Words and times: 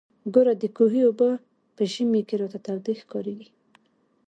ګوره 0.33 0.53
د 0.61 0.63
کوهي 0.77 1.01
اوبه 1.05 1.29
په 1.75 1.83
ژمي 1.91 2.21
کښې 2.29 2.35
راته 2.41 2.59
تودې 2.65 2.93
ښکارېږي. 3.01 3.49